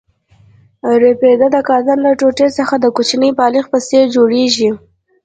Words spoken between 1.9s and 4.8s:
له ټوټې څخه د کوچني بالښت په څېر جوړېږي.